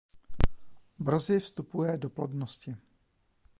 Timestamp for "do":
1.97-2.09